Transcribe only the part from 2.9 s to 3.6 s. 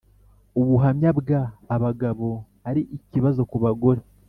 ikibazo ku